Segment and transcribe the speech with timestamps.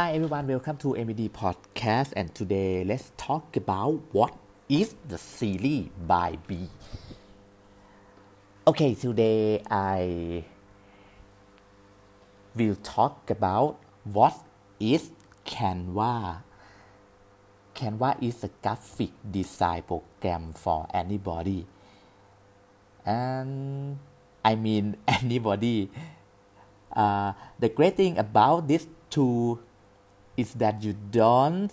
[0.00, 4.32] Hi everyone, welcome to MED Podcast and today let's talk about what
[4.66, 6.70] is the series by B.
[8.66, 10.42] Okay, today I
[12.56, 14.40] will talk about what
[14.80, 15.12] is
[15.44, 16.44] Canva.
[17.74, 21.66] Canva is a graphic design program for anybody.
[23.04, 23.98] And
[24.42, 25.90] I mean anybody.
[26.90, 29.60] Uh, the great thing about this tool
[30.40, 31.70] is that you don't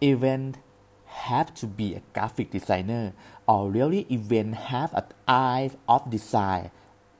[0.00, 0.56] even
[1.04, 3.12] have to be a graphic designer
[3.46, 6.70] or really even have an eye of design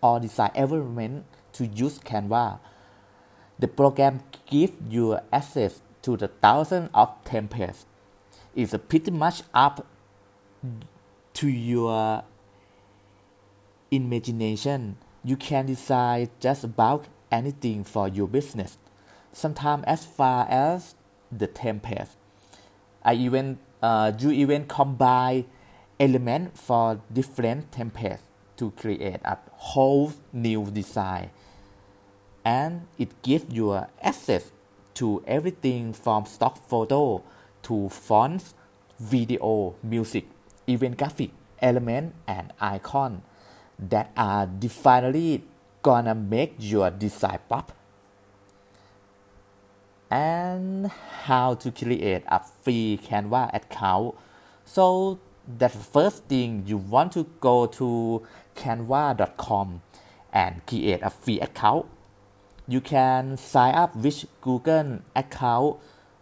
[0.02, 2.58] or design environment to use Canva.
[3.58, 7.84] The program gives you access to the thousands of templates.
[8.56, 9.86] It's pretty much up
[11.34, 12.24] to your
[13.90, 14.96] imagination.
[15.22, 18.78] You can design just about anything for your business
[19.32, 20.94] sometimes as far as
[21.30, 22.08] the template.
[23.02, 25.46] I even uh, you even combine
[25.98, 28.20] elements for different templates
[28.56, 31.30] to create a whole new design,
[32.44, 34.52] and it gives you access
[34.94, 37.22] to everything from stock photo
[37.62, 38.54] to fonts,
[38.98, 40.26] video, music,
[40.66, 41.30] even graphic
[41.62, 43.22] element and icon
[43.78, 45.42] that are definitely
[45.82, 47.72] gonna make your design pop
[50.10, 50.88] and
[51.22, 54.16] how to create a free Canva account.
[54.64, 58.22] So that's the first thing you want to go to
[58.56, 59.82] canva.com
[60.32, 61.86] and create a free account.
[62.66, 65.76] You can sign up with Google account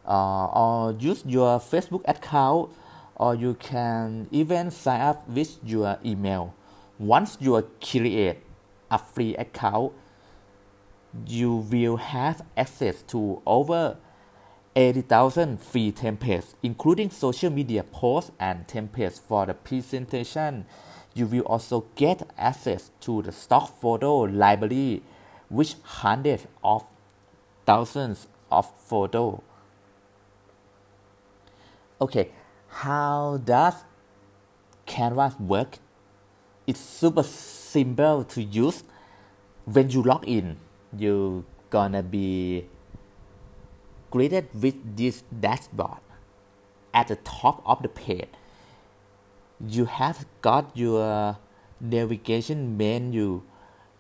[0.06, 2.70] uh, or use your Facebook account
[3.16, 6.54] or you can even sign up with your email.
[6.98, 8.38] Once you create
[8.90, 9.92] a free account,
[11.26, 13.96] you will have access to over
[14.76, 20.66] 80,000 free templates, including social media posts and templates for the presentation.
[21.14, 25.02] You will also get access to the stock photo library,
[25.48, 26.84] which hundreds of
[27.66, 29.40] thousands of photos.
[32.00, 32.30] Okay,
[32.68, 33.74] how does
[34.86, 35.78] Canvas work?
[36.66, 38.84] It's super simple to use
[39.64, 40.58] when you log in
[40.96, 42.66] you're gonna be
[44.10, 46.00] greeted with this dashboard
[46.94, 48.28] at the top of the page.
[49.60, 51.38] You have got your
[51.80, 53.42] navigation menu.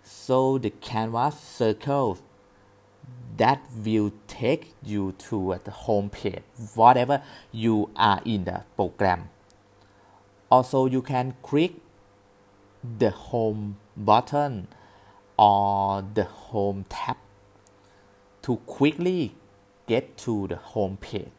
[0.02, 2.22] So the canvas circles
[3.36, 6.42] that will take you to the home page
[6.74, 7.22] whatever
[7.52, 9.28] you are in the program.
[10.50, 11.74] Also you can click
[12.98, 14.68] the home button
[15.38, 17.16] or the home tab
[18.42, 19.34] to quickly
[19.86, 21.30] get to the home page.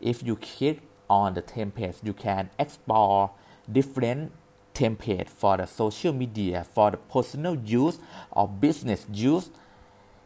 [0.00, 3.30] If you click on the templates, you can explore
[3.70, 4.32] different
[4.74, 7.98] templates for the social media, for the personal use
[8.30, 9.50] or business use.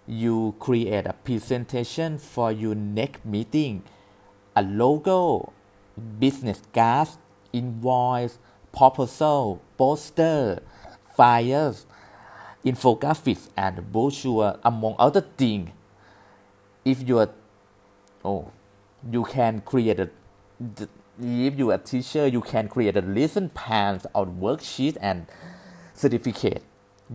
[0.06, 3.82] You create a presentation for your next meeting,
[4.54, 5.52] a logo,
[6.18, 7.18] business cards,
[7.52, 8.38] invoice,
[8.72, 10.62] proposal, poster,
[11.14, 11.86] flyers,
[12.66, 15.70] infographics and brochure among other things.
[16.84, 17.30] If you are
[18.24, 18.50] oh
[19.10, 20.10] you can create a
[21.22, 25.26] if you are a teacher you can create a lesson plans or worksheet and
[25.94, 26.62] certificate.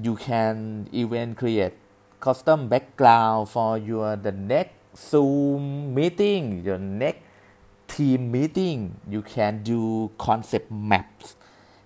[0.01, 1.73] You can even create
[2.21, 7.19] custom background for your the next zoom meeting your next
[7.87, 8.95] team meeting.
[9.09, 11.35] You can do concept maps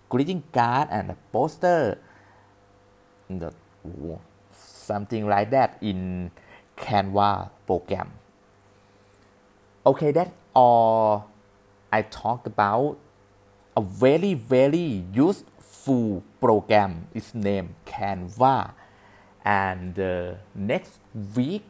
[0.09, 1.97] greeting card and poster
[3.30, 3.52] the,
[4.53, 6.31] something like that in
[6.78, 8.12] Canva program.
[9.86, 11.30] Okay, that all
[11.91, 12.97] I talk about.
[13.78, 18.72] A very very useful program is named Canva,
[19.44, 21.00] and uh, next
[21.35, 21.64] week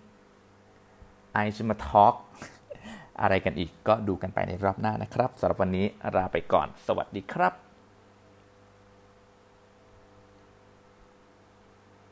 [1.33, 2.15] I จะมา talk
[3.21, 5.85] อะไรกันอีกก็ดูกันไปในรอบหน้านะครับสำหรับวันนี้
[6.15, 7.74] ลาไปก่อน สวัสดีครับ